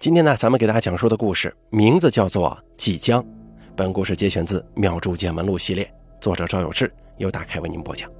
[0.00, 3.22] 今天呢，咱们给大家讲述的故事名字叫做《即将》。
[3.76, 8.10] 本故事节选自《妙著见闻录》系列，作者赵有志，由打开为您播讲。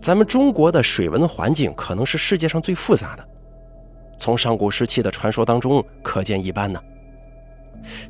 [0.00, 3.24] 咱们中国的水文环境可能是世界上最复杂的，
[4.18, 6.82] 从上古时期的传说当中可见一斑呢。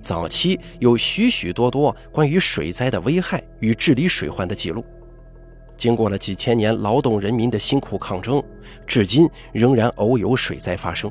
[0.00, 4.82] 早期有许许多多关于水灾的危害与治理水患的记录。
[5.78, 8.42] 经过了几千年劳动人民的辛苦抗争，
[8.86, 11.10] 至今仍然偶有水灾发生。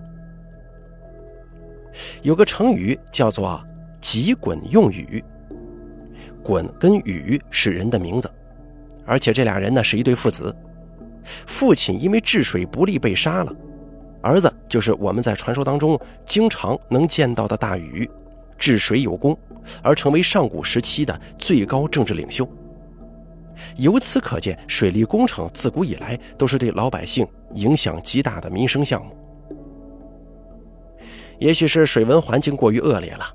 [2.21, 3.59] 有个成语叫做
[3.99, 5.23] “急鲧用雨”，
[6.43, 8.29] 鲧跟禹是人的名字，
[9.05, 10.55] 而且这俩人呢是一对父子。
[11.45, 13.55] 父亲因为治水不力被杀了，
[14.21, 18.07] 儿子就是我们在传说当中经常能见到的大禹，
[18.57, 19.37] 治水有功，
[19.81, 22.47] 而成为上古时期的最高政治领袖。
[23.77, 29.15] 由此可见，水利工程自古以来都是对老百姓影响极大的民生项目。
[31.39, 33.25] 也许是水文环境过于恶劣了，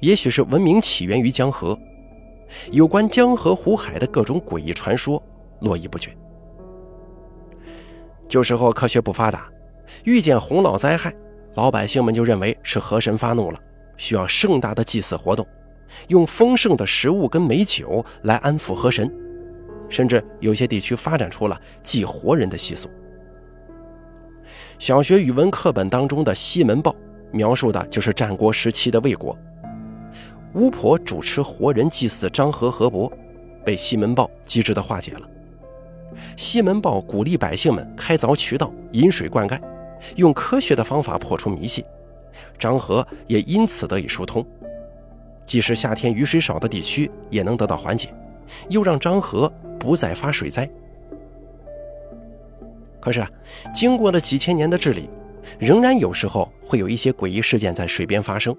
[0.00, 1.78] 也许是文明起源于江河，
[2.70, 5.22] 有关江河湖海的各种诡异传说
[5.60, 6.14] 络绎不绝。
[8.28, 9.48] 旧时候科学不发达，
[10.04, 11.14] 遇见洪涝灾害，
[11.54, 13.58] 老百姓们就认为是河神发怒了，
[13.96, 15.46] 需要盛大的祭祀活动，
[16.08, 19.10] 用丰盛的食物跟美酒来安抚河神。
[19.88, 22.88] 甚至有些地区发展出了祭活人的习俗。
[24.78, 26.92] 小学语文课本当中的《西门豹》
[27.32, 29.36] 描述的就是战国时期的魏国，
[30.54, 33.12] 巫婆主持活人祭祀张合、河伯，
[33.64, 35.28] 被西门豹机智地化解了。
[36.36, 39.60] 西门豹鼓励百姓们开凿渠道、引水灌溉，
[40.16, 41.84] 用科学的方法破除迷信，
[42.58, 44.46] 张合也因此得以疏通，
[45.44, 48.14] 即使夏天雨水少的地区也能得到缓解，
[48.68, 49.52] 又让张合。
[49.78, 50.68] 不再发水灾。
[53.00, 53.30] 可是啊，
[53.72, 55.08] 经过了几千年的治理，
[55.58, 58.54] 仍然有时候会有一些诡异事件在水边发生。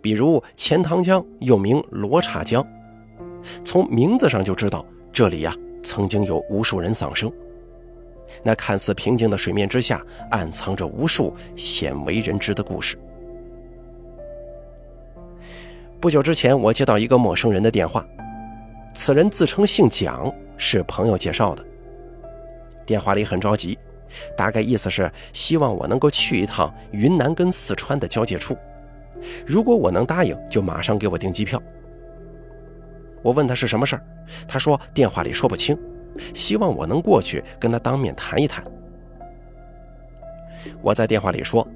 [0.00, 2.66] 比如钱塘江又名罗刹江，
[3.62, 7.30] 从名字上就知道这里呀曾经有无数人丧生。
[8.42, 12.98] 那看似平静的水面之下，暗藏着无数鲜为人知的故事。
[16.00, 18.04] 不久之前，我接到一个陌生人的电话。
[18.94, 21.64] 此人自称姓蒋，是朋友介绍的。
[22.84, 23.78] 电话里很着急，
[24.36, 28.56] 大概意思是希望我能够去一趟云南跟四川的交界处。
[29.46, 31.62] 如果我能答应，就马上给我订机票。
[33.22, 34.04] 我问他是什么事儿，
[34.48, 35.78] 他说电话里说不清，
[36.34, 38.64] 希望我能过去跟他当面谈一谈。
[40.80, 41.66] 我在电话里说：“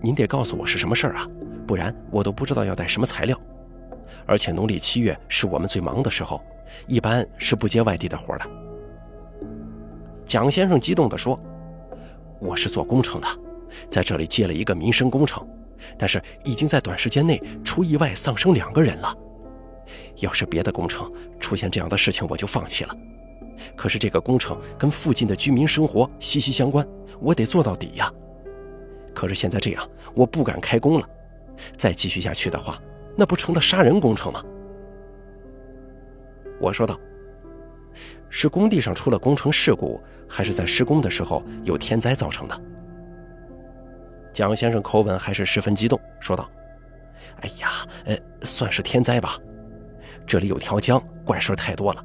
[0.00, 1.28] 您得告诉我是什么事儿啊，
[1.66, 3.38] 不然我都不知道要带什么材料。”
[4.26, 6.40] 而且农历七月是我们最忙的时候，
[6.86, 8.44] 一般是不接外地的活的。
[10.24, 11.40] 蒋先生激动地说
[12.38, 13.26] ：“我是做工程的，
[13.88, 15.46] 在这里接了一个民生工程，
[15.96, 19.16] 但是已经在短时间内出意外丧生两个人了。
[20.16, 22.94] 要是别的工程出现这样的事情，我就放弃了。
[23.74, 26.86] 可是这个工程跟附近的居民生活息息相关，
[27.20, 28.12] 我得做到底呀。
[29.14, 31.08] 可是现在这样，我不敢开工了。
[31.76, 32.78] 再继续下去的话。”
[33.18, 34.40] 那不成了杀人工程吗？
[36.60, 36.96] 我说道
[38.30, 42.60] ：“是工地上出了工程事故，还是在施工的时候有天灾造成的？”
[44.32, 46.48] 蒋先生口吻还是十分激动，说道
[47.42, 49.36] ：“哎呀，呃，算是天灾吧。
[50.24, 52.04] 这里有条江，怪事太多了，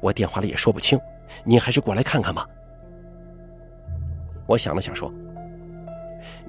[0.00, 0.98] 我电话里也说不清。
[1.44, 2.44] 您还是过来看看吧。”
[4.44, 5.12] 我想了想说：“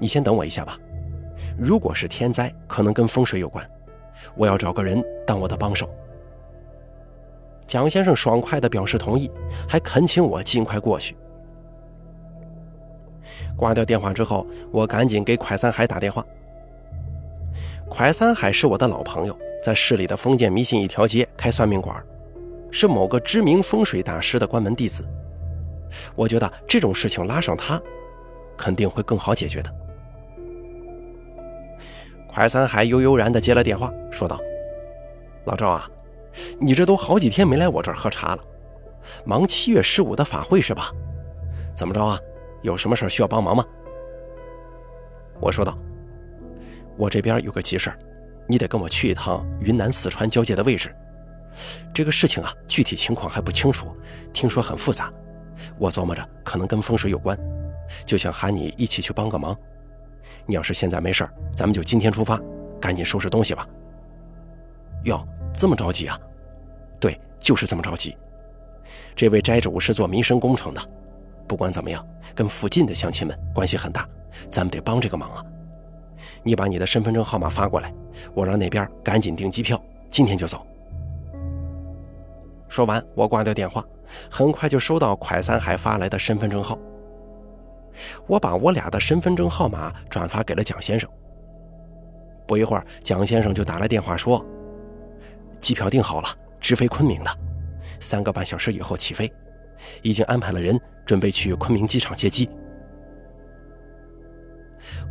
[0.00, 0.76] 你先等我一下吧。
[1.56, 3.64] 如果是天灾，可能跟风水有关。”
[4.34, 5.88] 我要找个人当我的帮手。
[7.66, 9.30] 蒋先生爽快地表示同意，
[9.68, 11.16] 还恳请我尽快过去。
[13.56, 16.24] 挂掉电话之后，我赶紧给蒯三海打电话。
[17.88, 22.02] 蒯三海是我的老朋友，在市里的封建迷信一条街开算命馆，
[22.70, 25.04] 是某个知名风水大师的关门弟子。
[26.14, 27.80] 我觉得这种事情拉上他，
[28.56, 29.74] 肯定会更好解决的。
[32.40, 34.40] 白三海悠悠然地接了电话，说道
[35.44, 35.86] ：“老赵啊，
[36.58, 38.42] 你这都好几天没来我这儿喝茶了，
[39.26, 40.90] 忙七月十五的法会是吧？
[41.76, 42.18] 怎么着啊？
[42.62, 43.62] 有什么事需要帮忙吗？”
[45.38, 45.76] 我说道
[46.96, 47.92] ：“我这边有个急事
[48.48, 50.96] 你得跟我去一趟云南四川交界的位置。
[51.92, 53.94] 这个事情啊，具体情况还不清楚，
[54.32, 55.12] 听说很复杂。
[55.76, 57.38] 我琢磨着可能跟风水有关，
[58.06, 59.54] 就想喊你一起去帮个忙。”
[60.46, 62.40] 你要是现在没事咱们就今天出发，
[62.80, 63.66] 赶紧收拾东西吧。
[65.04, 66.18] 哟，这么着急啊？
[66.98, 68.16] 对，就是这么着急。
[69.14, 70.80] 这位斋主是做民生工程的，
[71.46, 72.04] 不管怎么样，
[72.34, 74.08] 跟附近的乡亲们关系很大，
[74.48, 75.44] 咱们得帮这个忙啊！
[76.42, 77.92] 你把你的身份证号码发过来，
[78.34, 80.66] 我让那边赶紧订机票，今天就走。
[82.68, 83.84] 说完，我挂掉电话，
[84.30, 86.78] 很快就收到蒯三海发来的身份证号。
[88.26, 91.08] 我把我俩的身份证号码转发给了蒋先生。
[92.46, 94.44] 不一会儿，蒋先生就打来电话说，
[95.60, 96.28] 机票订好了，
[96.60, 97.30] 直飞昆明的，
[98.00, 99.32] 三个半小时以后起飞，
[100.02, 102.50] 已经安排了人准备去昆明机场接机。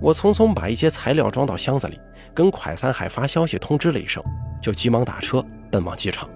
[0.01, 1.99] 我匆匆把一些材料装到箱子里，
[2.33, 4.23] 跟蒯三海发消息通知了一声，
[4.61, 6.27] 就急忙打车奔往机场。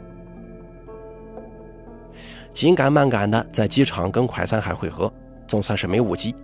[2.51, 5.11] 紧赶慢赶的在机场跟蒯三海会合，
[5.53, 6.35] 总算是没误机。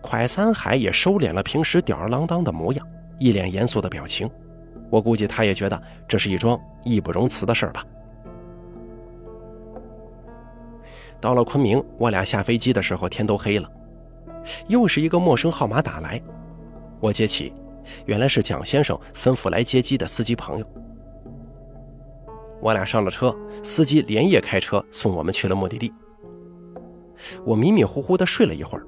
[0.00, 4.30] 蒯三海也收敛了平时吊儿郎当的模样，一脸严肃的表情。
[4.88, 7.84] 我估计他也觉得这是一桩义不容辞的事儿吧。
[11.20, 13.70] 到了昆明，我俩下飞机的时候天都黑了，
[14.68, 16.18] 又是一个陌生号码打来，
[16.98, 17.52] 我接起，
[18.06, 20.66] 原来是蒋先生吩咐来接机的司机朋友。
[22.58, 25.92] 我俩上了车，司机连夜开车送我们去了目的地。
[27.44, 28.86] 我迷迷糊糊的睡了一会儿，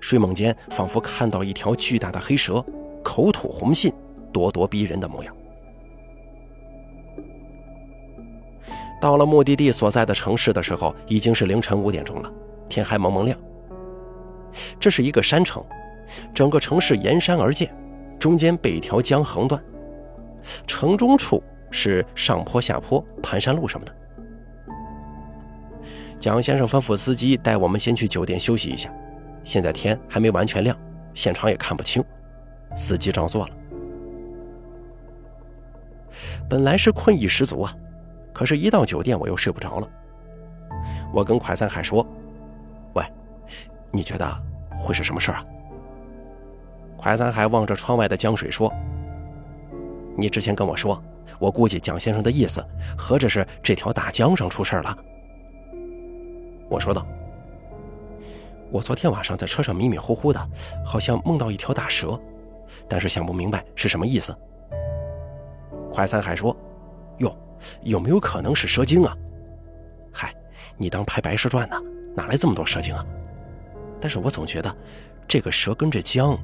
[0.00, 2.64] 睡梦间仿佛看到一条巨大的黑蛇，
[3.02, 3.92] 口吐红信，
[4.32, 5.34] 咄咄逼人的模样。
[9.00, 12.32] 到了目的地所在的城市的时候，已经是凌晨五点钟了，
[12.68, 13.38] 天还蒙蒙亮。
[14.80, 15.64] 这是一个山城，
[16.34, 17.74] 整个城市沿山而建，
[18.18, 19.62] 中间被一条江横断，
[20.66, 21.42] 城中处。
[21.76, 23.92] 是上坡下坡、盘山路什么的。
[26.18, 28.92] 蒋先生吩咐司机带我们先去酒店休息一下，
[29.44, 30.76] 现在天还没完全亮，
[31.12, 32.02] 现场也看不清。
[32.74, 33.54] 司机照做了。
[36.48, 37.74] 本来是困意十足啊，
[38.32, 39.88] 可是，一到酒店我又睡不着了。
[41.12, 42.06] 我跟蒯三海说
[42.94, 43.04] ：“喂，
[43.90, 44.42] 你觉得
[44.78, 45.44] 会是什么事啊？”
[46.98, 48.72] 蒯三海望着窗外的江水说
[50.16, 51.02] ：“你之前跟我说。”
[51.40, 52.64] 我估计蒋先生的意思，
[52.96, 54.96] 合着是这条大江上出事了。
[56.68, 57.06] 我说道
[58.70, 60.48] ：“我昨天晚上在车上迷迷糊糊的，
[60.84, 62.18] 好像梦到一条大蛇，
[62.88, 64.36] 但是想不明白是什么意思。”
[65.92, 66.56] 快三海说
[67.18, 67.36] ：“哟，
[67.82, 69.16] 有没有可能是蛇精啊？
[70.12, 70.34] 嗨，
[70.76, 71.80] 你当拍白蛇传呢？
[72.16, 73.04] 哪来这么多蛇精啊？
[74.00, 74.74] 但是我总觉得
[75.28, 76.36] 这个蛇跟这江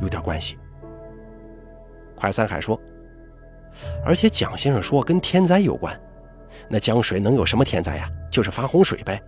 [0.00, 0.58] 有点关系。”
[2.16, 2.80] 快三海说。
[4.06, 5.94] 而且蒋先生说跟天灾有关，
[6.66, 8.10] 那江水能有什么天灾呀？
[8.30, 9.22] 就是发洪水呗。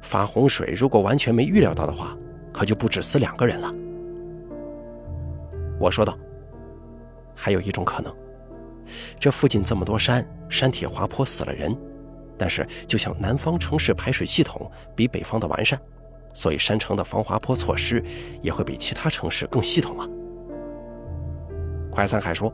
[0.00, 2.16] 发洪水如果完全没预料到的话，
[2.52, 3.72] 可就不止死两个人了。
[5.78, 6.16] 我说道
[7.34, 8.14] ：“还有一种可能，
[9.20, 11.76] 这附近这么多山，山体滑坡死了人，
[12.38, 15.78] 但是就像南方城市排水系统比北方的完善，
[16.32, 18.02] 所以山城的防滑坡措施
[18.42, 20.08] 也会比其他城市更系统啊。”
[21.90, 22.52] 快三海说。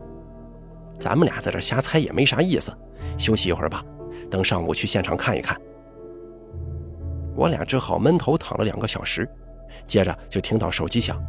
[1.01, 2.73] 咱们俩在这瞎猜也没啥意思，
[3.19, 3.85] 休息一会儿吧，
[4.31, 5.61] 等上午去现场看一看。
[7.35, 9.29] 我俩只好闷头躺了两个小时，
[9.87, 11.21] 接着就听到手机响，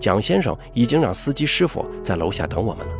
[0.00, 2.92] 蒋先生已经让司机师傅在楼下等我们了。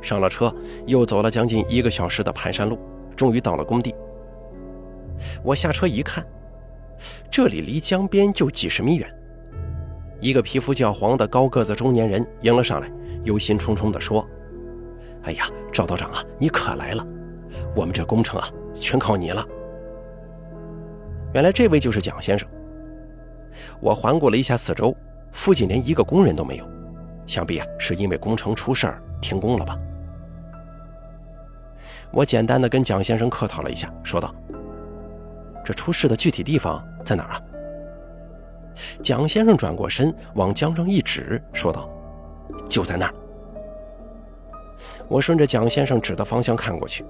[0.00, 0.54] 上了车，
[0.86, 2.78] 又走了将近一个小时的盘山路，
[3.16, 3.94] 终于到了工地。
[5.42, 6.24] 我下车一看，
[7.30, 9.08] 这里离江边就几十米远。
[10.20, 12.90] 一个皮肤较黄的高个子中年人迎了上来。
[13.24, 14.24] 忧心忡忡地说
[15.24, 17.04] ：“哎呀，赵道长啊，你可来了！
[17.74, 19.44] 我们这工程啊，全靠你了。”
[21.32, 22.48] 原来这位就是蒋先生。
[23.80, 24.94] 我环顾了一下四周，
[25.32, 26.68] 附近连一个工人都没有，
[27.26, 29.78] 想必啊是因为工程出事儿停工了吧。
[32.10, 34.34] 我简单的跟蒋先生客套了一下，说道
[35.64, 37.42] ：“这出事的具体地方在哪儿啊？”
[39.02, 41.88] 蒋先生转过身往江上一指，说道。
[42.68, 43.14] 就在那儿，
[45.08, 47.04] 我顺着蒋先生指的方向看过去，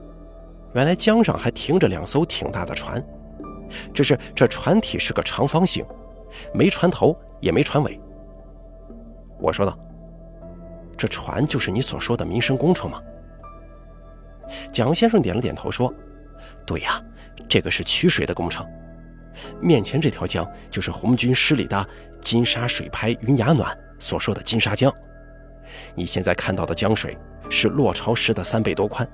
[0.73, 3.03] 原来江上还停着两艘挺大的船，
[3.93, 5.85] 只是这船体是个长方形，
[6.55, 7.99] 没船头也没船尾。
[9.39, 9.79] 我说道
[10.97, 13.03] ：“这船就是你所说的民生工程吗？”
[14.73, 15.93] 蒋先生点了点头说
[16.65, 17.03] ：“对呀，
[17.49, 18.67] 这个是取水的工程。
[19.61, 21.87] 面前这条江就是红军师里的
[22.23, 24.93] 金沙水拍云崖暖所说的金沙江。”
[25.95, 27.19] 你现在看到的江水
[27.51, 29.07] 是落潮时的三倍多宽，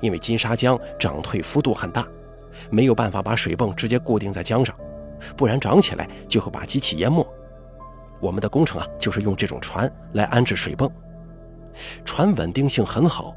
[0.00, 2.06] 因为金沙江涨退幅度很大，
[2.70, 4.76] 没有办法把水泵直接固定在江上，
[5.36, 7.26] 不然涨起来就会把机器淹没。
[8.20, 10.90] 我们的工程啊，就是用这种船来安置水泵，
[12.04, 13.34] 船稳定性很好，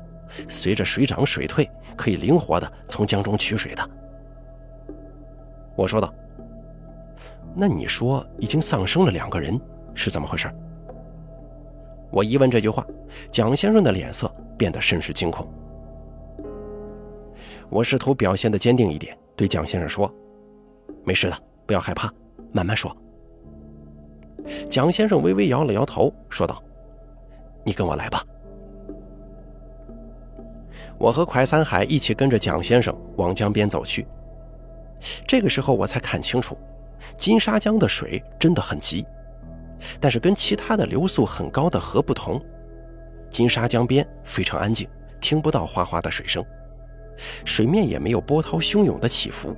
[0.47, 3.89] 随着水涨水退，可以灵活的从江中取水的。
[5.75, 6.13] 我说道
[7.55, 9.59] ：“那你说已经丧生了两个人，
[9.93, 10.49] 是怎么回事？”
[12.11, 12.85] 我一问这句话，
[13.29, 15.51] 蒋先生的脸色变得甚是惊恐。
[17.69, 20.13] 我试图表现的坚定一点，对蒋先生说
[21.03, 22.11] ：“没事的，不要害怕，
[22.51, 22.95] 慢慢说。”
[24.69, 26.61] 蒋先生微微摇了摇头，说道
[27.65, 28.23] ：“你跟我来吧。”
[30.97, 34.07] 我和蒯三海一起跟着蒋先生往江边走去。
[35.27, 36.57] 这个时候，我才看清楚，
[37.17, 39.05] 金沙江的水真的很急，
[39.99, 42.41] 但是跟其他的流速很高的河不同，
[43.29, 44.87] 金沙江边非常安静，
[45.19, 46.43] 听不到哗哗的水声，
[47.45, 49.55] 水面也没有波涛汹涌的起伏。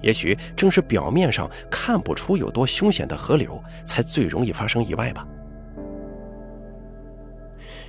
[0.00, 5.26] 也许正是表面上看不出有多凶险的河流，才最容易发生意外吧。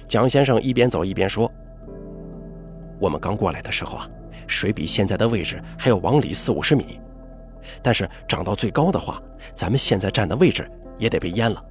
[0.08, 1.52] 蒋先生一边走一边说
[3.00, 4.10] ：“我们刚过来的时候啊，
[4.48, 7.00] 水比现在的位置还要往里四五十米，
[7.84, 9.22] 但是涨到最高的话，
[9.54, 11.64] 咱们现在站的位置也得被淹了。”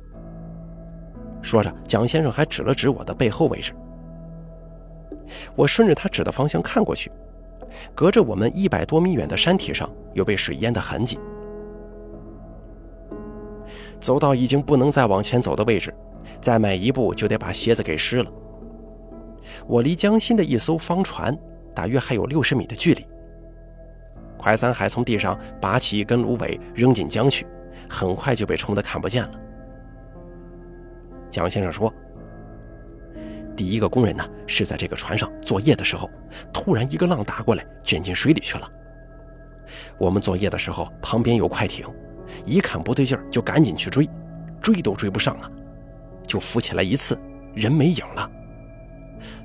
[1.42, 3.72] 说着，蒋先生还指了指我的背后位置。
[5.54, 7.10] 我顺着他指的方向看过去。
[7.94, 11.18] 隔着我们一百多米远的山体上有被水淹的痕迹。
[14.00, 15.94] 走到已经不能再往前走的位置，
[16.40, 18.32] 再迈一步就得把鞋子给湿了。
[19.66, 21.36] 我离江心的一艘方船
[21.74, 23.06] 大约还有六十米的距离。
[24.38, 27.46] 快三海从地上拔起一根芦苇扔进江去，
[27.88, 29.30] 很快就被冲得看不见了。
[31.28, 31.92] 蒋先生说。
[33.58, 36.08] 第一个工人呢，是在这个船上作业的时候，
[36.52, 38.70] 突然一个浪打过来，卷进水里去了。
[39.98, 41.84] 我们作业的时候，旁边有快艇，
[42.46, 44.08] 一看不对劲儿，就赶紧去追，
[44.62, 45.50] 追都追不上了，
[46.24, 47.18] 就浮起来一次，
[47.52, 48.30] 人没影了。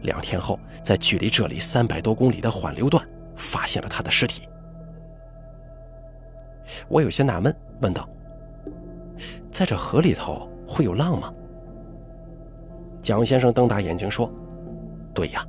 [0.04, 3.04] 两天后，在距离这里三百多公里的缓流段，
[3.36, 4.48] 发现了他的尸体。
[6.88, 7.52] 我有些纳闷，
[7.82, 8.08] 问道
[9.52, 11.34] ：“在这河里头会有浪吗？”
[13.04, 14.32] 蒋先生瞪大眼睛说
[15.14, 15.46] ：“对呀，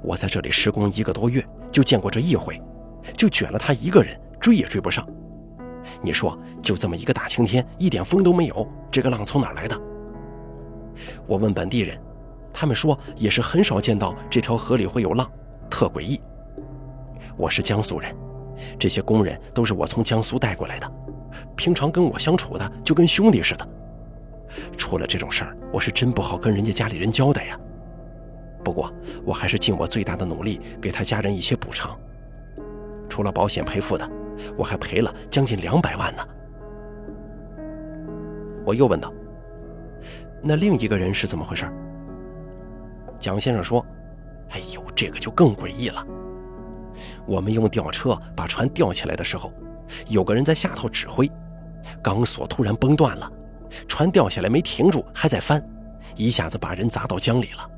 [0.00, 2.62] 我在这里施工一个多月，就见过这一回，
[3.16, 5.04] 就卷了他一个人，追也追不上。
[6.00, 9.78] 你说，就这么一个大晴天，一点风都没有，这个浪从哪来的？”
[11.26, 12.00] 我问本地人，
[12.52, 15.28] 他们说也是很少见到这条河里会有浪，
[15.68, 16.20] 特诡异。
[17.36, 18.14] 我是江苏人，
[18.78, 20.88] 这些工人都是我从江苏带过来的，
[21.56, 23.68] 平常跟我相处的就跟兄弟似的。
[24.76, 27.58] 出了这种事儿，我是真不好跟人家家里人交代呀。
[28.64, 28.92] 不过，
[29.24, 31.98] 我还是尽我最大的努力给他家人一些补偿。
[33.10, 34.10] 除了保险赔付的，
[34.56, 36.26] 我还赔了将近两百万呢。
[38.64, 39.12] 我又问道
[40.42, 41.70] ：“那另一个人是怎么回事？”
[43.20, 43.84] 蒋先生说
[44.50, 46.04] ：“哎呦，这个就更诡异了。
[47.26, 49.52] 我们用吊车把船吊起来的时候，
[50.08, 51.30] 有个人在下头指挥，
[52.02, 53.30] 钢索突然崩断了。”
[53.88, 55.62] 船掉下来没停住，还在翻，
[56.16, 57.70] 一下子把人砸到江里了。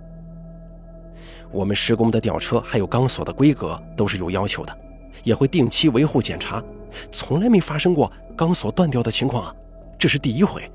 [1.50, 4.78] 我们施工的吊车还有钢索的规格都是有要求的，
[5.22, 6.62] 也会定期维护检查，
[7.12, 9.54] 从来没发生过钢索断掉的情况啊，
[9.98, 10.68] 这是第一回。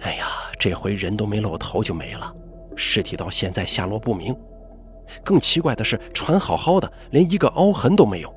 [0.00, 0.26] 哎呀，
[0.58, 2.34] 这回人都没露头就没了，
[2.76, 4.34] 尸体到现在下落不明。
[5.24, 8.34] 更奇怪的是，船好好的，连一个凹痕都没有。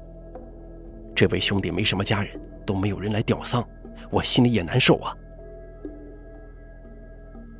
[1.16, 3.64] 这位兄弟没什么家人，都没有人来吊丧。
[4.10, 5.16] 我心里也难受啊。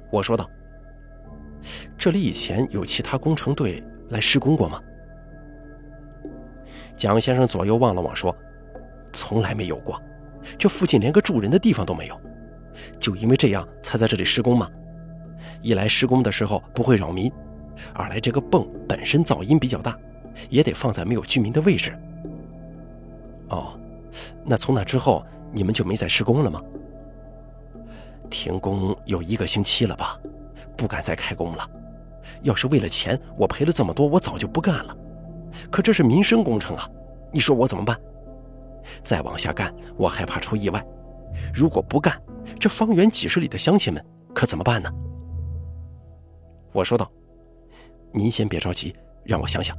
[0.10, 0.50] 我说道
[1.98, 4.82] ：“这里以前有其他工程队来施工过吗？”
[6.98, 8.36] 蒋先生左右望了望，说
[9.14, 10.02] ：“从来没有过，
[10.60, 12.22] 这附近连个住人的地方都没有。
[13.00, 14.70] 就因为这样才在这里施工吗？
[15.62, 17.32] 一来施工的时候不会扰民，
[17.94, 19.98] 二来这个泵本身噪音比较大，
[20.50, 21.98] 也得放在没有居民的位置。
[23.48, 23.80] 哦，
[24.44, 26.62] 那从那之后。”你们就没再施工了吗？
[28.30, 30.20] 停工有一个星期了吧，
[30.78, 31.70] 不敢再开工了。
[32.44, 34.98] 要是为了钱，我赔了这么多，我早就不干了。
[35.70, 36.90] 可这是民生工程啊，
[37.32, 38.00] 你说我怎么办？
[39.04, 40.84] 再往下干，我害怕出意外。
[41.54, 42.20] 如果不干，
[42.60, 44.04] 这方圆几十里的乡亲们
[44.34, 44.90] 可怎么办呢？
[46.72, 47.12] 我说道
[48.14, 49.78] ：“您先别着急，让我想想。”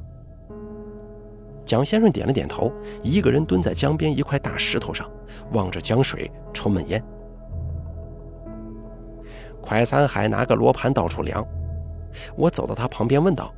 [1.65, 5.09] 蒋先生点了点头，一个人蹲在江边一块大石头上，
[5.53, 7.03] 望着江水抽闷烟。
[9.61, 11.47] 快三海拿个罗盘到处量，
[12.37, 13.55] 我走到他旁边问道：“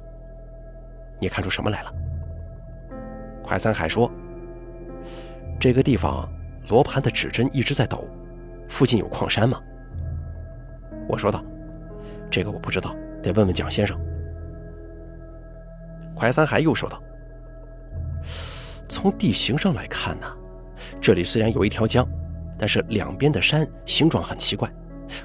[1.18, 1.92] 你看出什么来了？”
[3.42, 4.10] 快三海说
[5.58, 6.28] ：“这个地方
[6.68, 8.06] 罗盘的指针一直在抖，
[8.68, 9.58] 附近有矿山吗？”
[11.08, 11.42] 我说道
[12.30, 13.98] ：“这个我不知道，得问问蒋先生。”
[16.14, 17.02] 快三海又说道。
[18.88, 20.26] 从地形上来看呢，
[21.00, 22.06] 这里虽然有一条江，
[22.58, 24.72] 但是两边的山形状很奇怪，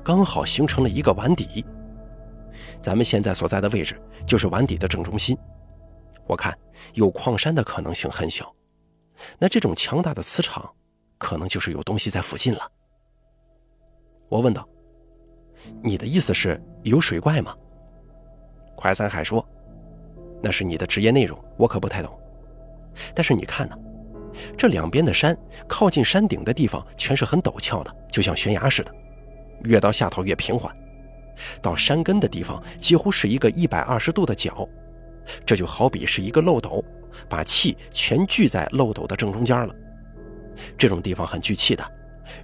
[0.04, 1.66] 刚好形成了一个碗底。
[2.82, 5.38] 咱们现在所在的位置就是碗底的正中心。
[6.26, 6.58] 我看
[6.94, 8.54] 有矿山的可能性很小，
[9.38, 10.70] 那这种强大的磁场，
[11.18, 12.72] 可能就是有东西在附近了。
[14.30, 14.68] 我问道
[15.82, 17.56] ：“你的意思是有水怪吗？”
[18.78, 19.44] 快三海说
[20.42, 22.19] ：“那是你的职业内容，我可不太懂。
[23.14, 23.78] 但是你看呢，
[24.58, 28.92] 这两边的山靠近山顶的地方全是很陡峭的，就像悬崖似的，
[29.64, 30.76] 越到下头越平缓，
[31.62, 34.68] 到山根的地方几乎是一个一百二十度的角，
[35.46, 36.84] 这就好比是一个漏斗，
[37.28, 39.76] 把气全聚在漏斗的正中间了。
[40.78, 41.84] 这种地方很聚气的，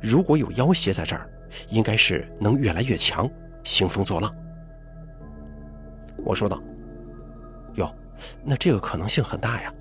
[0.02, 1.30] 如果有妖邪在这儿，
[1.70, 3.30] 应该是能越来越强，
[3.64, 4.34] 兴风作浪。”
[6.24, 6.62] 我说道
[7.76, 7.94] ：“哟，
[8.44, 9.74] 那这个可能性很大呀。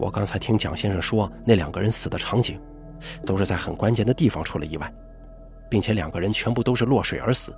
[0.00, 2.58] 我刚才听蒋先生说，那两个人死的场景，
[3.26, 4.90] 都是在很关键的地方出了意外，
[5.68, 7.54] 并且两个人全部都是落水而死，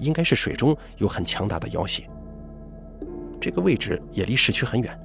[0.00, 2.10] 应该是水中有很强大的妖邪。
[3.40, 5.00] 这个位置也离市区很远，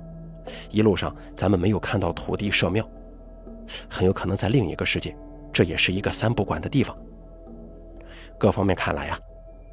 [0.72, 2.84] 一路上咱们没有看到土地社庙，
[3.88, 5.16] 很有可能在另一个世界，
[5.54, 6.98] 这也是一个三不管的地方。
[8.40, 9.20] 各方面看来呀。”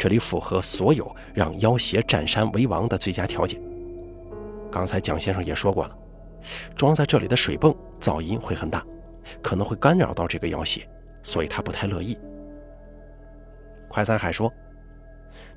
[0.01, 3.61] 这里符合所有让妖邪占山为王的最佳条件。
[4.73, 5.95] 刚才蒋先生也说过了，
[6.77, 8.85] 装在这里的水泵噪音会很大，
[9.43, 10.89] 可能会干扰到这个妖邪，
[11.23, 12.19] 所以他不太乐意。
[13.89, 14.53] 快三海说：“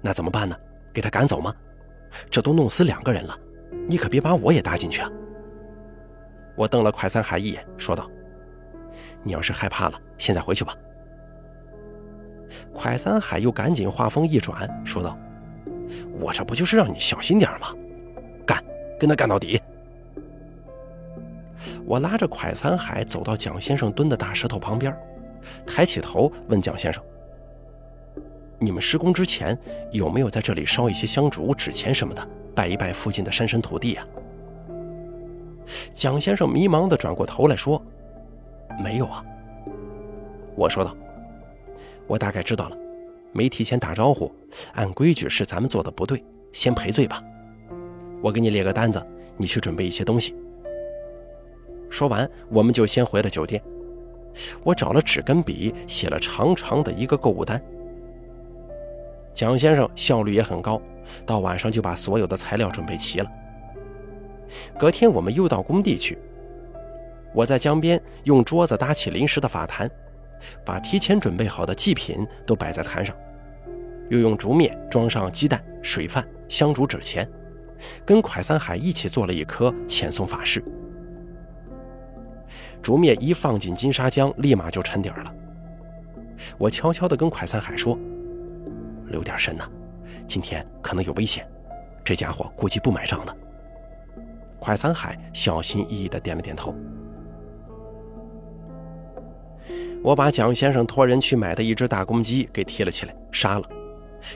[0.01, 0.55] 那怎么办呢？
[0.93, 1.53] 给他赶走吗？
[2.29, 3.37] 这都弄死两个人了，
[3.87, 5.09] 你可别把我也搭进去啊！”
[6.55, 8.09] 我瞪了快三海一眼，说道
[9.23, 10.75] ：“你要是害怕了，现在回去吧。”
[12.71, 15.17] 快三海又赶紧话锋一转，说道
[16.19, 17.73] ：“我这不就是让你小心点吗？
[18.45, 18.63] 干，
[18.99, 19.59] 跟他干到底！”
[21.85, 24.95] 我拉着蒯三海走到蒋先生蹲的大石头旁边，
[25.65, 27.03] 抬起头问蒋先生
[28.59, 29.57] ：“你们施工之前
[29.91, 34.07] 有没有在这里烧一些香烛、纸钱什么的，拜一拜附近的山神土地啊？”
[35.93, 37.81] 蒋先生迷茫地转过头来说
[38.83, 39.23] ：“没有啊。”
[40.55, 40.95] 我说道。
[42.05, 42.77] 我大概知道了，
[43.31, 44.29] 没提前打招呼，
[44.73, 47.23] 按规矩是咱们做的不对，先赔罪吧。
[48.21, 49.01] 我给你列个单子，
[49.37, 50.35] 你去准备一些东西。
[51.93, 53.61] 说完，我们就先回了酒店。
[54.63, 57.61] 我找了纸跟笔，写了长长的一个购物单。
[59.31, 60.81] 蒋先生效率也很高，
[61.23, 63.31] 到晚上就把所有的材料准备齐了。
[64.79, 66.17] 隔天我们又到工地去，
[67.31, 69.87] 我在江边用桌子搭起临时的法坛。
[70.65, 73.15] 把提前准备好的祭品都摆在坛上，
[74.09, 77.29] 又用竹篾装上鸡蛋、水饭、香烛、纸钱，
[78.03, 80.61] 跟蒯三海一起做了一颗遣送法事。
[82.83, 85.33] 竹篾一放进金沙江，立马就沉底儿了。
[86.57, 87.97] 我悄悄地跟快三海说
[89.07, 89.65] ：“留点神呐，
[90.27, 91.49] 今天可能有危险。
[92.03, 93.33] 这家伙估计不买账的。”
[94.59, 96.75] 快三海小心翼翼地点了点头。
[100.03, 103.69] 我把蒋先生托人去买的一只大公鸡给提了起来，杀了，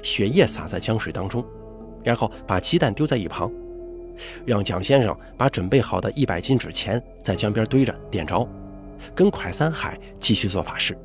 [0.01, 1.45] 血液洒在江水当中，
[2.01, 3.51] 然后把鸡蛋丢在一旁，
[4.45, 8.47] 让蒋先生把准备好的一百斤纸钱在江边堆着，点着，
[9.15, 10.97] 跟蒯三海继续做法事。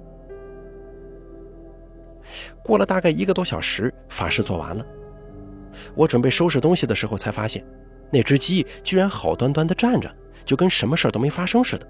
[2.62, 4.86] 过了大概一个多小时，法事做完了，
[5.94, 7.64] 我准备收拾东西的时候，才发现
[8.10, 10.10] 那只鸡居然好端端的站着，
[10.44, 11.86] 就跟什么事都没发生似的。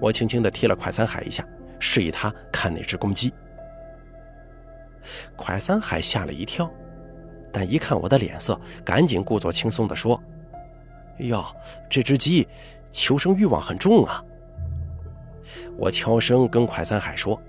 [0.00, 1.46] 我轻轻地踢了快三海一下，
[1.78, 3.32] 示意他看那只公鸡。
[5.36, 6.70] 快三海吓了一跳，
[7.52, 10.20] 但一看我的脸色，赶紧故作轻松地说
[11.18, 11.44] ：“哟，
[11.88, 12.46] 这只鸡
[12.90, 14.22] 求生欲望很重啊。”
[15.76, 17.40] 我悄声跟快三海说：“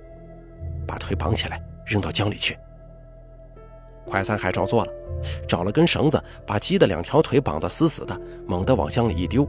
[0.87, 2.57] 把腿绑起来，扔到江里去。”
[4.05, 4.91] 快三海照做了，
[5.47, 9.47] 找了根绳子，把鸡的两条腿绑得死死的，猛地往江里一丢。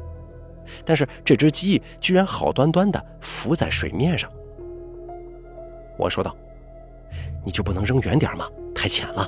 [0.85, 4.31] 但是这只鸡居然好端端的浮在水面上。
[5.97, 6.37] 我说道
[7.43, 8.47] ：“你就不能扔远点吗？
[8.75, 9.27] 太浅了。”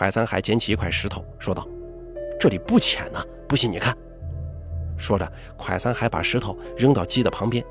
[0.00, 1.68] 快三海捡起一块石头，说道
[2.40, 3.94] ：“这里不浅呢，不信你看。”
[4.96, 7.62] 说着，快三海把石头扔到鸡的旁边。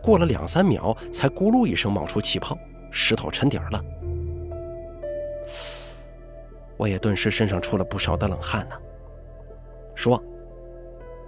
[0.00, 2.56] 过了两三秒，才咕噜一声冒出气泡，
[2.88, 3.84] 石头沉底儿了。
[6.76, 8.76] 我也顿时身上出了不少的冷汗呢。
[9.96, 10.22] 说。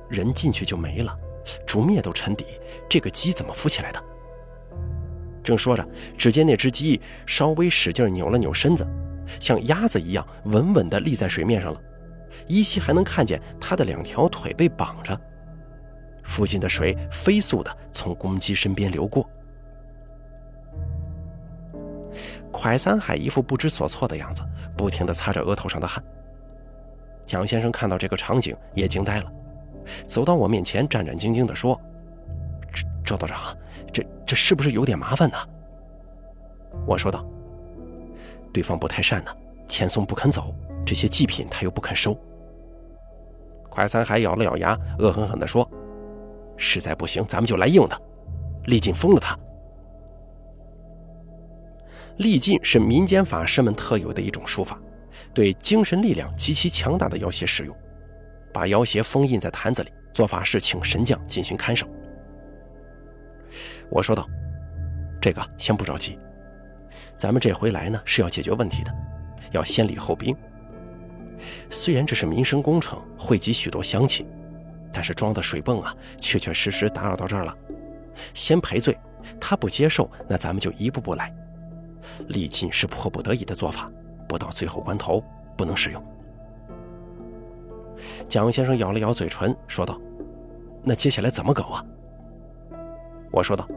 [0.09, 1.19] 人进去就没了，
[1.67, 2.47] 竹篾都沉底，
[2.89, 4.01] 这个鸡怎么浮起来的？
[5.43, 5.85] 正说着，
[6.17, 8.87] 只见那只鸡稍微使劲扭了扭身子，
[9.41, 11.81] 像鸭子一样稳稳地立在水面上了，
[12.47, 15.19] 依稀还能看见他的两条腿被绑着。
[16.25, 19.29] 附近的水飞速地从公鸡身边流过。
[22.53, 24.43] 蒯三海一副不知所措的样子，
[24.77, 26.03] 不停地擦着额头上的汗。
[27.25, 29.33] 蒋先生看到这个场景也惊呆了，
[30.07, 31.79] 走到我面前，战战兢兢地说
[33.05, 33.55] ：“赵道长，
[33.93, 35.37] 这这是不是有点麻烦呢？”
[36.87, 37.25] 我说道
[38.57, 39.31] ：“对方不太善呢，
[39.69, 42.19] 钱送不肯走，这些祭品他又不肯收。”
[43.69, 45.71] 快三海咬了咬牙，恶狠狠地说
[46.57, 48.01] ：“实在不行，咱们就来硬的，
[48.65, 49.39] 力尽封了他。”
[52.17, 54.81] 力尽是民间法师们特有的一种术法，
[55.35, 57.77] 对精神力量极其强大的妖邪使用，
[58.55, 61.87] 把妖邪封印在坛子里，做法事请神将进行看守。
[63.91, 64.27] 我说道
[65.21, 66.19] ：“这个先不着急，
[67.17, 68.95] 咱们这回来呢是要解决问题的，
[69.53, 70.37] 要先礼后兵。
[71.71, 74.27] 虽然这是民生工程，汇集许多乡亲，
[74.93, 77.57] 但是装的水泵啊，确确实实打扰到这儿了。
[78.33, 78.99] 先赔罪，
[79.41, 81.35] 他不接受，那咱们就一步步来。”
[82.29, 83.91] 力尽是迫不得已的做法，
[84.29, 85.23] 不到最后关头
[85.57, 86.03] 不能使用。
[88.29, 90.01] 蒋先生咬了咬嘴唇，说道
[90.85, 91.85] ：“那接下来怎么搞啊？”
[93.33, 93.69] 我说道：“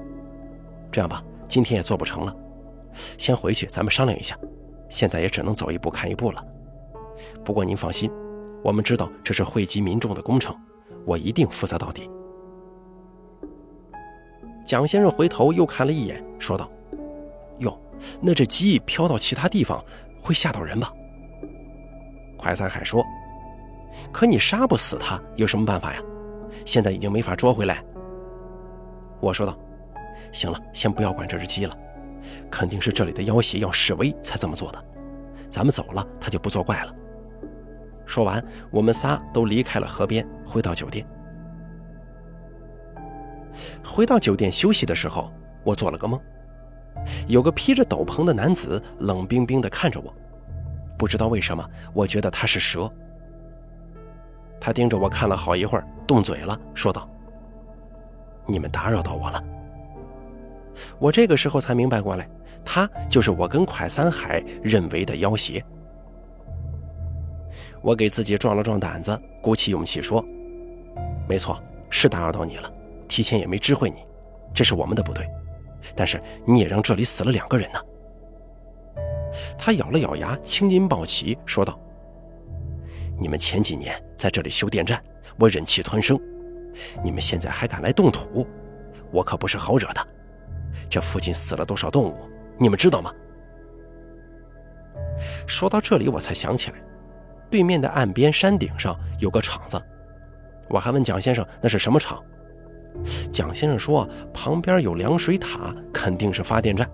[0.92, 2.36] 这样吧，今天也做不成了，
[3.18, 4.38] 先回去咱们商量一下。
[4.90, 6.44] 现在也只能走一步看一步了。
[7.44, 8.10] 不过您放心，
[8.64, 10.56] 我们知道这是惠及民众的工程，
[11.06, 12.10] 我一定负责到底。”
[14.66, 16.70] 蒋先生回头又看了一眼，说道。
[17.60, 17.78] 哟
[18.22, 19.84] 那这鸡飘到其他地方
[20.22, 20.94] 会吓到人吧？
[22.38, 23.06] 快三海说
[24.14, 26.02] ：“可你杀不死它，有什么办法呀？
[26.66, 27.84] 现在已经没法捉回来。”
[29.20, 29.58] 我说道
[30.32, 31.76] ：“行了，先不要管这只鸡了，
[32.50, 34.86] 肯定是这里的妖邪要示威才这么做的。
[35.50, 36.96] 咱们走了，他就不作怪了。”
[38.06, 41.06] 说完，我们仨都离开了河边，回到酒店。
[43.84, 45.32] 回到酒店休息的时候，
[45.64, 46.20] 我做了个梦。
[47.28, 50.14] 有个披着斗篷的男子冷冰冰地看着我，
[50.98, 52.92] 不知道为什么，我觉得他是蛇。
[54.60, 57.08] 他盯着我看了好一会儿，动嘴了，说道
[58.46, 59.44] ：“你们打扰到我了。”
[60.98, 62.30] 我这个时候才明白过来，
[62.64, 65.64] 他就是我跟蒯三海认为的妖邪。
[67.82, 70.24] 我给自己壮了壮胆子，鼓起勇气说
[71.28, 72.72] ：“没错，是打扰到你了，
[73.08, 74.00] 提前也没知会你，
[74.54, 75.26] 这是我们的不对。”
[75.96, 77.80] 但是你也让这里死了两个人呢。
[79.58, 81.80] 他咬了咬牙，青筋暴起，说道
[83.18, 85.02] ：“你们前几年在这里修电站，
[85.38, 86.18] 我忍气吞声；
[87.02, 88.46] 你们现在还敢来动土，
[89.12, 90.06] 我可不是好惹的。
[90.90, 92.18] 这附近死了多少动物，
[92.58, 93.12] 你们知道吗？”
[95.48, 96.78] 说到这里，我才想起来，
[97.50, 99.82] 对面的岸边山顶上有个厂子。
[100.70, 102.22] 我还问蒋先生那是什么厂。
[103.32, 106.90] 蒋先生说：“旁边有凉水塔，肯定是发电站。”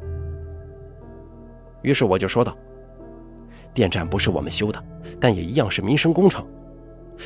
[1.84, 2.56] 于是我就说道
[3.74, 4.84] ：“电站不是我们修的，
[5.19, 6.45] 但也一样是民生工程。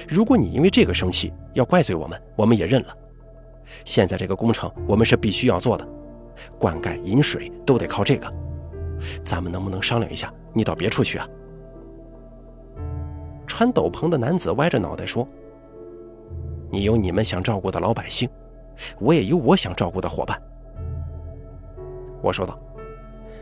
[0.08, 2.96] 如果你因为这个生气，要怪罪我们，我们也认了。
[3.86, 5.88] 现在这个工程我们是必须要做的，
[6.58, 8.32] 灌溉、饮水都得靠这个。
[9.24, 10.34] 咱们能不能商量一下？
[10.54, 11.28] 你到别处去啊！”
[13.48, 15.28] 穿斗篷的男子歪着脑袋说
[16.70, 18.30] ：“你有你们想照顾的老百姓。”
[18.98, 20.42] 我也有我想照顾的伙伴，
[22.22, 22.58] 我说道：“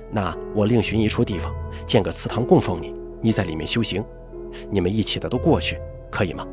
[0.09, 1.53] 那我另寻一处地方，
[1.85, 4.03] 建个祠堂供奉你，你在里面修行，
[4.71, 5.79] 你们一起的都过去，
[6.09, 6.43] 可以吗？”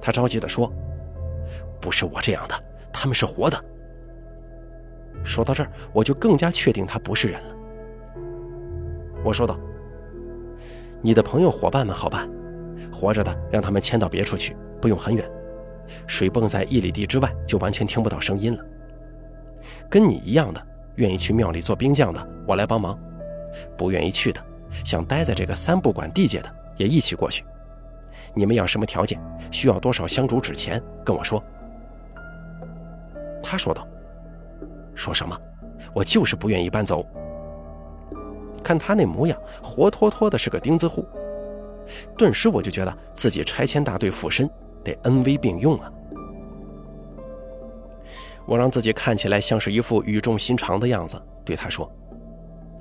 [0.00, 0.72] 他着急地说
[1.82, 2.54] ：“不是我这样的，
[2.92, 3.64] 他们是活的。”
[5.24, 7.54] 说到这儿，我就更加确定他不是人了。
[9.24, 9.58] 我说道
[11.02, 12.28] ：“你的朋友伙伴们好办，
[12.92, 15.28] 活着的让他们迁到别处去，不用很远。”
[16.06, 18.64] 水泵在一里地之外，就完全听不到声音了。
[19.88, 22.94] 跟你一样的，愿意去庙里做兵将的，我来帮忙；
[23.76, 24.40] 不愿意去的，
[24.84, 27.44] 想待在这个三不管地界的，也一起过去。
[28.34, 29.18] 你们要什么条件？
[29.50, 30.82] 需要多少香烛纸钱？
[31.04, 31.42] 跟我说。
[33.42, 33.86] 他说道
[34.98, 35.40] ：“说什么？
[35.94, 37.06] 我就是不愿意搬走。
[38.62, 41.06] 看他那模样，活脱脱的是个钉子户。
[42.16, 44.50] 顿时我就觉得自己拆迁大队附身。”
[44.84, 45.92] 得恩威并用啊！
[48.46, 51.90] 我让自己看起来像是一副语重心长的样子，对他说：“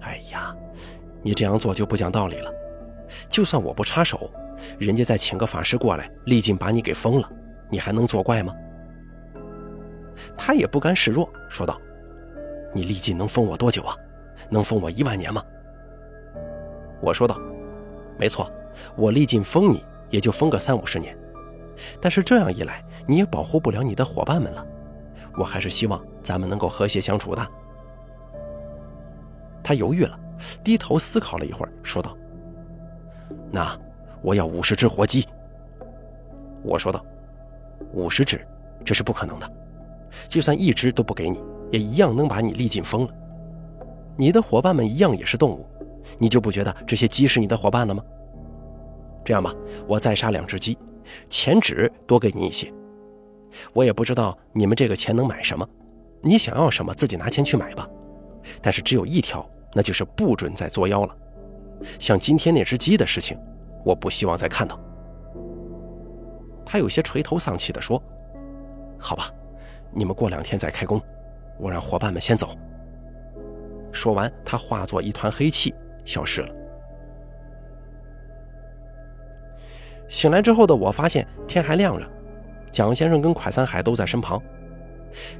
[0.02, 0.56] 哎呀，
[1.24, 2.54] 你这样做就不讲道理了。
[3.28, 4.30] 就算我不插手，
[4.78, 7.30] 人家再请个法师过来，立尽把你给封了，
[7.70, 8.54] 你还能作怪吗？”
[10.38, 11.82] 他也不甘示弱，说道
[12.74, 13.96] ：“你历尽能封我多久啊？
[14.50, 15.44] 能封我一万年吗？”
[17.02, 17.40] 我说道
[18.18, 18.52] ：“没错，
[18.96, 21.18] 我历尽封你，也就封个三五十年。
[22.02, 24.66] 但是这样一来，你也保护不了你的伙伴们了。
[25.38, 27.48] 我还是希望咱们能够和谐相处的。
[29.64, 30.20] 他犹豫了，
[30.64, 32.18] 低头思考了一会儿，说道
[33.52, 33.80] ：“那
[34.22, 35.28] 我要五十只活鸡。”
[36.64, 37.06] 我说道
[37.94, 38.46] ：“五十只，
[38.84, 39.52] 这是不可能的。
[40.28, 41.40] 就算一只都不给你，
[41.72, 43.14] 也一样能把你历尽疯了。
[44.16, 45.66] 你的伙伴们一样也是动物，
[46.18, 48.04] 你就不觉得这些鸡是你的伙伴了吗？
[49.24, 49.54] 这样吧，
[49.88, 50.78] 我再杀两只鸡，
[51.30, 52.72] 钱纸多给你一些。”
[53.74, 55.68] 我也不知道你们这个钱能买什么，
[56.22, 57.88] 你想要什么自己拿钱去买吧。
[58.62, 61.16] 但是只有一条，那就是不准再作妖了。
[61.98, 63.38] 像今天那只鸡的事情，
[63.86, 64.80] 我不希望再看到。
[66.66, 68.02] 他有些垂头丧气地说
[69.00, 69.32] ：“好吧，
[69.94, 71.02] 你们过两天再开工，
[71.58, 72.50] 我让伙伴们先走。”
[73.92, 75.74] 说完，他化作一团黑气
[76.06, 76.54] 消失了。
[80.08, 82.08] 醒来之后的我发现天还亮着。
[82.72, 84.40] 蒋先生跟蒯三海都在身旁，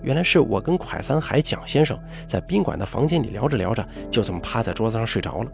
[0.02, 5.52] 原来是我跟蒯三海、蒋先生在宾馆的房间里聊着聊着，就这么趴在桌子上睡着了。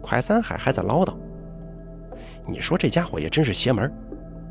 [0.00, 1.14] 蒯三海还在唠叨
[2.46, 3.92] ：“你说这家伙也真是邪门！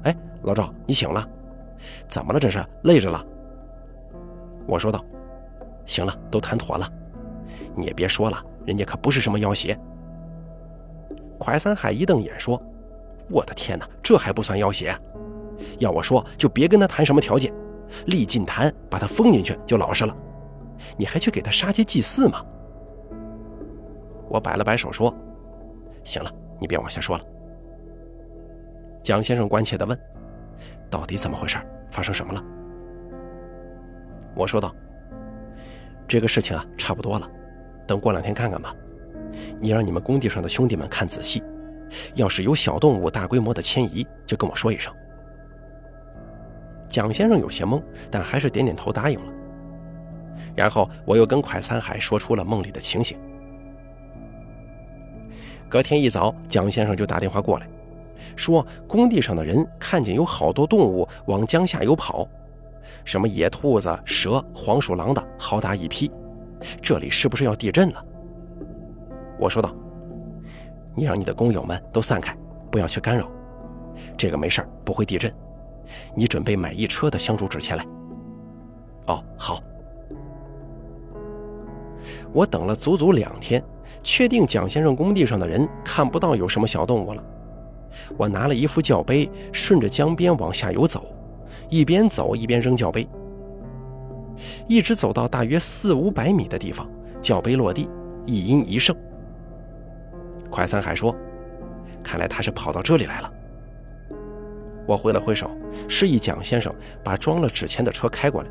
[0.03, 1.27] 哎，老赵，你醒了？
[2.07, 2.39] 怎么了？
[2.39, 3.25] 这是累着了？”
[4.67, 5.03] 我说道
[5.85, 6.91] ：“行了，都谈妥了，
[7.75, 9.79] 你也别说了，人家可不是什么妖邪。”
[11.39, 12.61] 蒯三海一瞪眼说
[13.31, 14.93] ：“我的天哪，这还不算妖邪？”
[15.79, 17.53] 要我说，就别跟他谈什么条件，
[18.07, 20.15] 立尽谈，把他封进去就老实了。
[20.97, 22.45] 你还去给他杀鸡祭祀吗？
[24.29, 25.13] 我摆了摆手说
[26.03, 27.23] ：“行了，你别往下说了。”
[29.01, 29.97] 蒋先生关切地问
[30.91, 31.57] ：“到底怎么回事？
[31.89, 32.43] 发生什么了？”
[34.37, 34.73] 我说道
[36.07, 37.27] ：“这个事情啊，差不多了，
[37.87, 38.73] 等过两天看看吧。
[39.59, 41.41] 你让你们工地上的兄弟们看仔细，
[42.13, 44.93] 要是有小动物大规模的迁移，就跟我说一声。”
[46.87, 49.33] 蒋先生有些懵，但还是点点头答应了。
[50.55, 53.17] 然后我又跟蒯三海说出了梦里的情形。
[55.67, 57.67] 隔天一早，蒋先生就打电话过来，
[58.35, 62.27] 说工地上的人看见有好多动物往江下游跑，
[63.07, 66.11] 什么野兔子、蛇、黄鼠狼的好大一批，
[66.81, 68.05] 这里是不是要地震了？
[69.39, 69.73] 我说道
[70.93, 72.37] ：“你让你的工友们都散开，
[72.69, 73.25] 不要去干扰，
[74.17, 75.33] 这个没事不会地震。”
[76.13, 77.87] 你准备买一车的香烛纸钱来。
[79.05, 79.63] 哦，好。
[82.33, 83.63] 我等了足足两天，
[84.03, 87.23] 确定蒋先生工地上的人看不到有什么小动物了。
[88.17, 91.05] 我拿了一副轿杯，顺着江边往下游走，
[91.69, 93.07] 一边走一边扔轿杯，
[94.67, 96.89] 一直走到大约四五百米的地方，
[97.21, 97.89] 轿杯落地，
[98.25, 98.95] 一阴一盛。
[100.49, 101.15] 快三海说
[102.03, 103.33] ：“看来他是跑到这里来了。”
[104.87, 105.51] 我挥了挥手，
[105.89, 108.49] 示意蒋先生把装了纸钱的车开过来。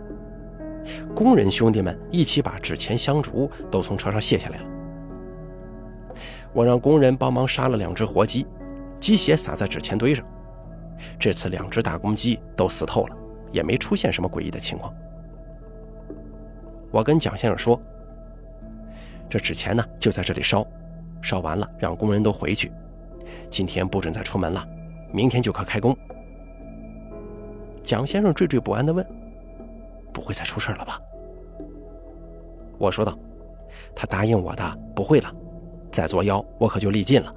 [1.14, 4.64] 工人兄弟们一起把纸钱、香烛都从车上卸下来了。
[6.52, 8.46] 我让工人帮忙杀了两只活鸡，
[9.00, 10.24] 鸡血撒在纸钱堆上。
[11.18, 13.16] 这次两只大公鸡都死透了，
[13.52, 14.92] 也没出现什么诡异的情况。
[16.90, 17.80] 我跟蒋先生说
[19.28, 20.66] ：“这纸钱呢，就在这里烧，
[21.20, 22.72] 烧完了让工人都回去。
[23.50, 24.66] 今天不准再出门了，
[25.12, 25.96] 明天就可开工。”
[27.82, 29.06] 蒋先生惴惴不安地问
[30.12, 31.00] ：“不会再出事了吧？”
[32.78, 33.18] 我说道
[33.94, 35.32] ：“他答应我的，不会了。
[35.90, 37.34] 再作妖，我可就力尽了。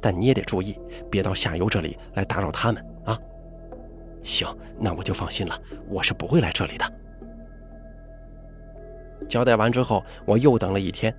[0.00, 0.78] 但你也得注意，
[1.10, 3.18] 别到下游这里来打扰他们啊。
[4.22, 5.58] ”“行，那我就放心了。
[5.88, 6.92] 我是不会来这里的。”
[9.28, 11.14] 交代完之后，我又等了一天，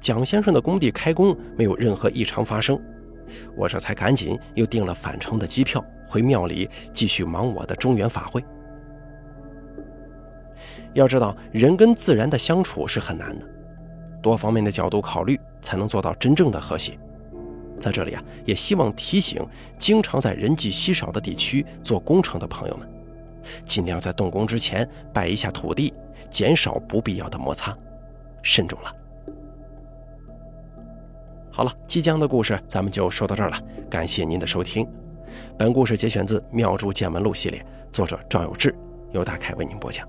[0.00, 2.80] 蒋先生的工地开工没有任何异常发生，
[3.56, 5.84] 我这才赶紧又订了返程的机票。
[6.06, 8.44] 回庙里继续忙我的中原法会。
[10.92, 13.48] 要知道，人跟自然的相处是很难的，
[14.22, 16.96] 多方面的角度考虑，才能做到真正的和谐。
[17.84, 22.88] 在这里啊，也希望提醒经常在人迹稀少的地区做工程的朋友们，
[23.62, 25.92] 尽量在动工之前拜一下土地，
[26.30, 27.76] 减少不必要的摩擦，
[28.42, 28.94] 慎重了。
[31.50, 34.88] 好了，即将的故事咱们就说到这儿了，感谢您的收听。
[35.58, 38.74] 本故事节选自《妙珠见闻录》系列，作者赵有志，
[39.12, 40.08] 由大凯为您播讲。